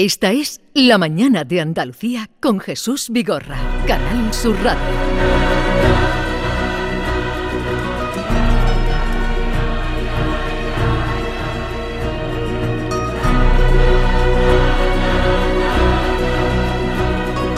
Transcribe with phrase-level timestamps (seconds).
[0.00, 4.78] Esta es La Mañana de Andalucía con Jesús Vigorra, Canal Sur Radio.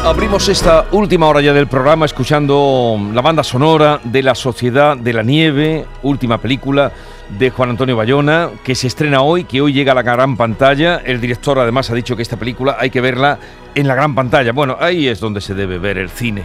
[0.02, 5.12] Abrimos esta última hora ya del programa escuchando la banda sonora de La Sociedad de
[5.12, 6.90] la Nieve, última película
[7.38, 10.96] de Juan Antonio Bayona, que se estrena hoy, que hoy llega a la gran pantalla.
[11.04, 13.38] El director además ha dicho que esta película hay que verla
[13.74, 14.52] en la gran pantalla.
[14.52, 16.44] Bueno, ahí es donde se debe ver el cine.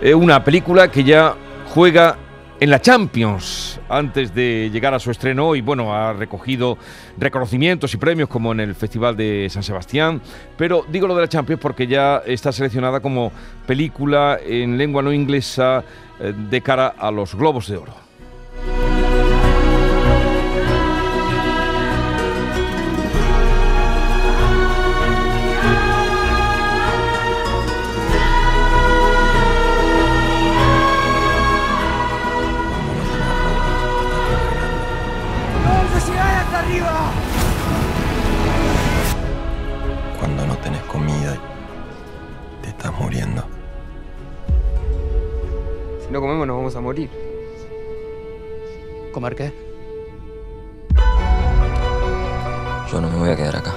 [0.00, 1.34] Eh, una película que ya
[1.66, 2.16] juega
[2.60, 6.78] en la Champions antes de llegar a su estreno y bueno, ha recogido
[7.18, 10.22] reconocimientos y premios como en el Festival de San Sebastián,
[10.56, 13.32] pero digo lo de la Champions porque ya está seleccionada como
[13.66, 15.84] película en lengua no inglesa
[16.20, 18.03] eh, de cara a los Globos de Oro.
[46.14, 47.10] No comemos nos vamos a morir.
[49.12, 49.52] ¿Comer qué?
[52.88, 53.74] Yo no me voy a quedar acá.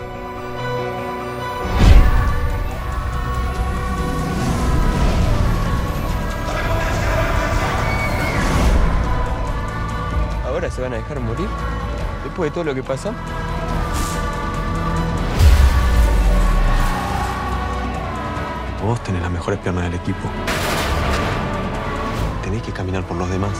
[10.45, 11.49] ¿Ahora se van a dejar morir?
[12.23, 13.15] ¿Después de todo lo que pasa?
[18.85, 20.29] Vos tenés las mejores piernas del equipo
[22.47, 23.51] tenés que caminar por los demás.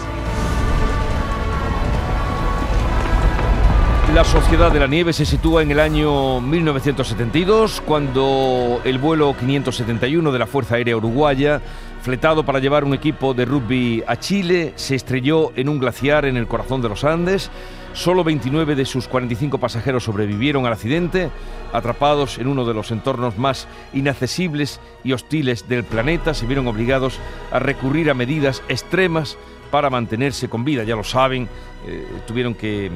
[4.13, 10.31] La Sociedad de la Nieve se sitúa en el año 1972, cuando el vuelo 571
[10.31, 11.61] de la Fuerza Aérea Uruguaya,
[12.07, 16.37] fletado para llevar un equipo de rugby a Chile, se estrelló en un glaciar en
[16.37, 17.51] el corazón de los Andes.
[17.91, 21.29] Solo 29 de sus 45 pasajeros sobrevivieron al accidente,
[21.73, 27.19] atrapados en uno de los entornos más inaccesibles y hostiles del planeta, se vieron obligados
[27.51, 29.37] a recurrir a medidas extremas
[29.69, 30.85] para mantenerse con vida.
[30.85, 31.49] Ya lo saben,
[31.85, 32.89] eh, tuvieron que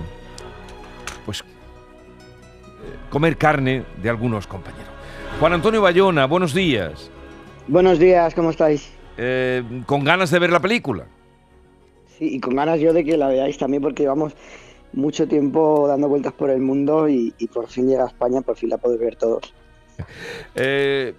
[1.26, 1.44] pues
[3.10, 4.88] comer carne de algunos compañeros.
[5.38, 7.12] Juan Antonio Bayona, buenos días.
[7.68, 9.01] Buenos días, ¿cómo estáis?
[9.18, 11.06] Eh, ¿Con ganas de ver la película?
[12.18, 14.34] Sí, y con ganas yo de que la veáis también porque vamos
[14.94, 18.70] mucho tiempo dando vueltas por el mundo y, por fin llega a España, por fin
[18.70, 19.54] la podéis ver todos.
[20.56, 21.14] Eh,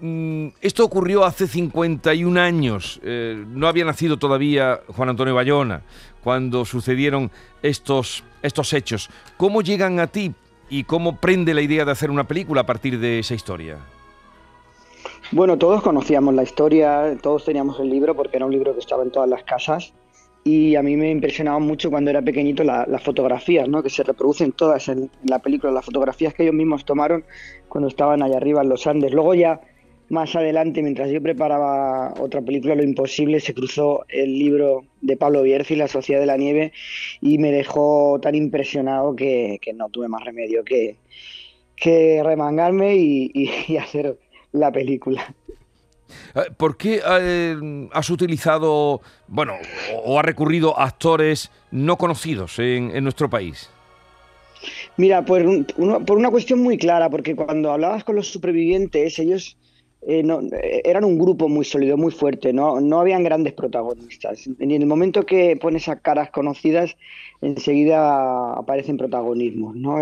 [0.00, 3.00] mm, esto ocurrió hace 51 años.
[3.02, 5.82] Eh, no había nacido todavía Juan Antonio Bayona
[6.22, 7.30] cuando sucedieron
[7.62, 9.08] estos, estos hechos.
[9.38, 10.34] ¿Cómo llegan a ti
[10.68, 13.78] y cómo prende la idea de hacer una película a partir de esa historia?
[15.34, 19.02] Bueno, todos conocíamos la historia, todos teníamos el libro porque era un libro que estaba
[19.02, 19.94] en todas las casas
[20.44, 23.82] y a mí me impresionaba mucho cuando era pequeñito las fotografías, ¿no?
[23.82, 27.24] que se reproducen todas en, la película, las fotografías que ellos mismos tomaron
[27.70, 29.14] cuando estaban allá arriba en los Andes.
[29.14, 29.58] Luego ya
[30.10, 35.40] más adelante, mientras yo preparaba otra película, Lo Imposible, se cruzó el libro de Pablo
[35.40, 36.74] Bierzi, La Sociedad de la Nieve,
[37.22, 40.96] y me dejó tan impresionado que, no tuve más remedio que,
[41.74, 44.18] que remangarme y hacer
[44.52, 45.34] la película.
[46.34, 49.54] Eh, ¿Por qué eh, has utilizado, bueno,
[50.04, 53.70] o, ha recurrido a actores no conocidos en, nuestro país?
[54.96, 55.42] Mira, por,
[56.04, 59.56] por una cuestión muy clara, porque cuando hablabas con los supervivientes, ellos
[60.04, 60.40] eh, no,
[60.84, 64.48] eran un grupo muy sólido, muy fuerte, no, no habían grandes protagonistas.
[64.58, 66.96] En el momento que pones a caras conocidas,
[67.40, 69.76] enseguida aparecen protagonismos.
[69.76, 69.96] ¿no?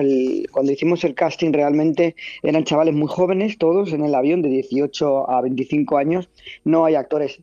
[0.52, 5.30] cuando hicimos el casting realmente eran chavales muy jóvenes, todos en el avión, de 18
[5.30, 6.30] a 25 años.
[6.64, 7.40] No hay actores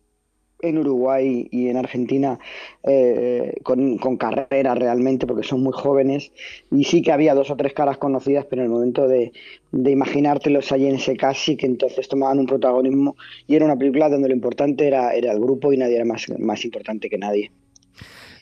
[0.59, 2.39] en Uruguay y en Argentina
[2.83, 6.31] eh, con, carrera realmente, porque son muy jóvenes.
[6.71, 9.31] Y sí que había dos o tres caras conocidas, pero en el momento de,
[9.71, 13.15] de imaginártelos allí en ese casi, que entonces tomaban un protagonismo.
[13.47, 16.25] Y era una película donde lo importante era, era el grupo y nadie era más,
[16.39, 17.51] más importante que nadie.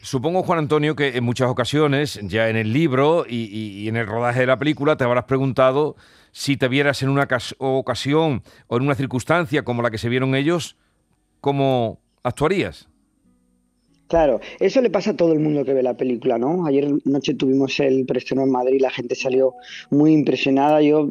[0.01, 4.05] Supongo, Juan Antonio, que en muchas ocasiones, ya en el libro y, y en el
[4.05, 5.95] rodaje de la película, te habrás preguntado
[6.31, 7.27] si te vieras en una
[7.57, 10.77] ocasión o en una circunstancia como la que se vieron ellos,
[11.39, 12.89] ¿cómo actuarías?
[14.07, 16.67] Claro, eso le pasa a todo el mundo que ve la película, ¿no?
[16.67, 19.55] Ayer noche tuvimos el preestreno en Madrid, la gente salió
[19.89, 20.79] muy impresionada.
[20.83, 21.09] Yo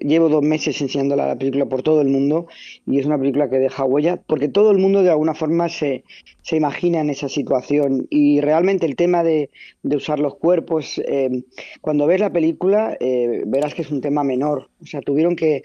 [0.00, 2.46] llevo dos meses enseñando la película por todo el mundo
[2.86, 6.04] y es una película que deja huella porque todo el mundo de alguna forma se,
[6.42, 9.50] se imagina en esa situación y realmente el tema de,
[9.82, 11.42] de usar los cuerpos, eh,
[11.80, 14.70] cuando ves la película eh, verás que es un tema menor.
[14.80, 15.64] O sea, tuvieron que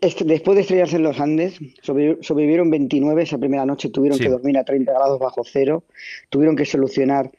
[0.00, 4.64] Después de estrellarse en los Andes, sobrevivieron 29 esa primera noche, tuvieron que dormir a
[4.64, 5.84] 30 grados bajo cero,
[6.30, 7.30] tuvieron que solucionar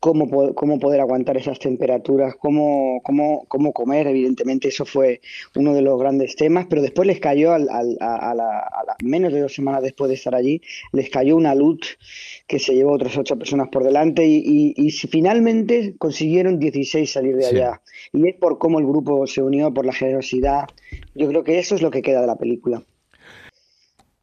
[0.00, 5.20] cómo, cómo poder aguantar esas temperaturas, cómo, cómo, cómo comer, evidentemente eso fue
[5.54, 8.96] uno de los grandes temas, pero después les cayó, al, al, a, la, a, la,
[9.02, 10.60] menos de dos semanas después de estar allí,
[10.92, 11.98] les cayó una luz
[12.46, 17.36] que se llevó otras ocho personas por delante y, y, y finalmente consiguieron 16 salir
[17.36, 17.56] de sí.
[17.56, 17.82] allá.
[18.12, 20.66] Y es por cómo el grupo se unió, por la generosidad.
[21.14, 22.84] Yo creo que eso es lo que queda de la película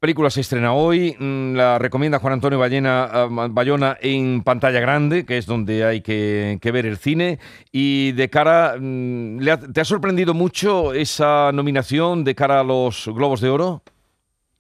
[0.04, 5.38] película se estrena hoy, mm, la recomienda Juan Antonio Ballena, Bayona en pantalla grande, que
[5.38, 7.40] es donde hay que, ver el cine.
[7.72, 9.40] Y de cara, mm,
[9.72, 13.82] ¿te ha sorprendido mucho esa nominación de cara a los Globos de Oro?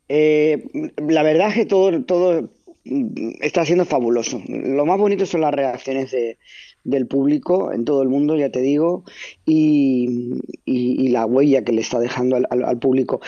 [0.07, 0.63] Eh,
[1.10, 2.50] la verdad es que todo, todo
[2.86, 4.42] está siendo fabuloso.
[4.48, 6.38] Lo más bonito son las reacciones de,
[6.84, 9.04] del público en todo el mundo, ya te digo,
[9.46, 10.40] y,
[11.10, 13.22] la huella que le está dejando al, al, al, público.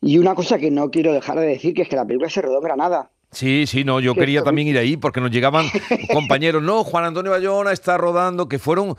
[0.00, 2.42] Y una cosa que no quiero dejar de decir, que es que la película se
[2.42, 3.11] rodó en Granada.
[3.32, 5.66] Sí, sí, no, yo quería también ir ahí porque nos llegaban
[6.12, 8.94] compañeros, no, Juan Antonio Bayona está rodando, que fueron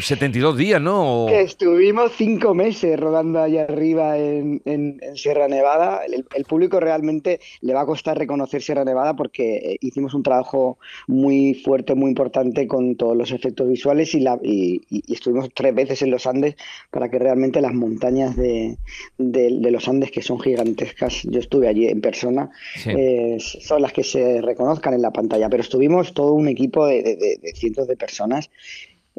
[0.00, 1.26] 72 mm, días, ¿no?
[1.28, 6.02] Que estuvimos cinco meses rodando allá arriba en, en, en Sierra Nevada.
[6.06, 10.22] El, el, público realmente le va a costar reconocer Sierra Nevada porque eh, hicimos un
[10.22, 10.78] trabajo
[11.08, 15.74] muy fuerte, muy importante con todos los efectos visuales y, la, y, y estuvimos tres
[15.74, 16.54] veces en los Andes
[16.92, 18.78] para que realmente las montañas de,
[19.18, 22.90] de, de los Andes, que son gigantescas, yo estuve allí en persona, sí.
[22.90, 27.02] eh, son las que se reconozcan en la pantalla, pero estuvimos todo un equipo de,
[27.02, 28.50] de, de cientos de personas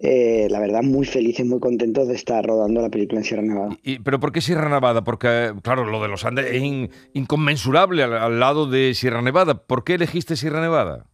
[0.01, 3.77] eh, la verdad, muy felices, muy contentos de estar rodando la película en Sierra Nevada.
[3.81, 5.03] ¿Y, ¿Pero por qué Sierra Nevada?
[5.05, 9.65] Porque, claro, lo de los Andes es in, inconmensurable al, al, lado de Sierra Nevada.
[9.65, 11.05] ¿Por qué elegiste Sierra Nevada?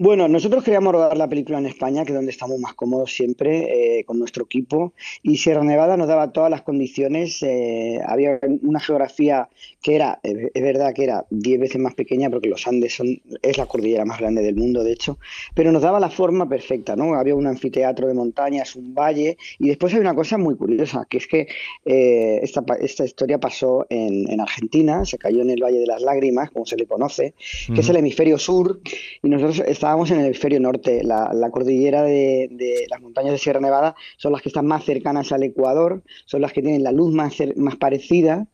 [0.00, 3.98] Bueno, nosotros queríamos rodar la película en España, que es donde estamos más cómodos siempre,
[3.98, 4.92] eh, con nuestro equipo,
[5.24, 7.42] y Sierra Nevada nos daba todas las condiciones.
[7.42, 9.48] Eh, había una geografía
[9.82, 13.58] que era, es verdad que era 10 veces más pequeña, porque los Andes son, es
[13.58, 15.18] la cordillera más grande del mundo, de hecho,
[15.52, 17.14] pero nos daba la forma perfecta, ¿no?
[17.14, 21.18] Había un anfiteatro de montañas, un valle, y después hay una cosa muy curiosa, que
[21.18, 21.48] es que
[21.84, 26.02] eh, esta, esta, historia pasó en, en, Argentina, se cayó en el Valle de las
[26.02, 27.34] Lágrimas, como se le conoce,
[27.66, 27.80] que uh -huh.
[27.80, 28.80] es el hemisferio sur,
[29.24, 31.02] y nosotros estábamos estábamos en el hemisferio norte.
[31.02, 35.32] La, cordillera de, de, las montañas de Sierra Nevada son las que están más cercanas
[35.32, 38.46] al Ecuador, son las que tienen la luz más parecida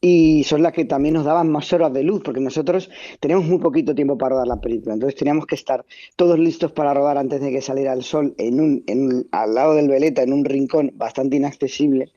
[0.00, 2.90] y son las que también nos daban más horas de luz, porque nosotros
[3.20, 5.84] tenemos muy poquito tiempo para rodar la película, entonces teníamos que estar
[6.16, 9.74] todos listos para rodar antes de que saliera el sol en un, en, al lado
[9.74, 12.12] del Veleta, en un rincón bastante inaccesible,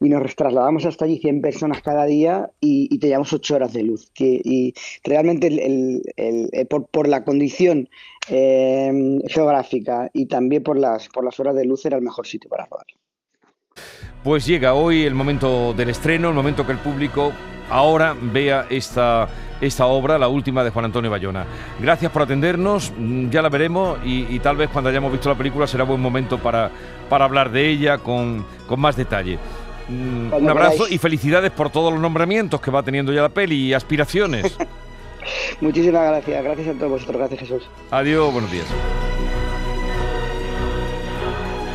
[0.00, 4.10] y nos trasladamos hasta allí 100 personas cada día y, teníamos 8 horas de luz.
[4.12, 6.02] Que, y realmente el,
[6.68, 7.88] por, por, la condición
[8.28, 12.50] eh, geográfica y también por las, por las horas de luz era el mejor sitio
[12.50, 12.86] para rodar.
[14.26, 17.32] Pues llega hoy el momento del estreno, el momento que el público
[17.70, 19.28] ahora vea esta,
[19.60, 21.46] esta obra, la última de Juan Antonio Bayona.
[21.78, 25.36] Gracias por atendernos, mm, ya la veremos y, y tal vez cuando hayamos visto la
[25.36, 26.72] película será buen momento para,
[27.08, 29.38] para hablar de ella con, con más detalle.
[29.88, 30.94] Mm, un abrazo queráis.
[30.94, 34.58] y felicidades por todos los nombramientos que va teniendo ya la peli y aspiraciones.
[35.60, 37.62] Muchísimas gracias, gracias a todos vosotros, gracias Jesús.
[37.92, 38.66] Adiós, buenos días.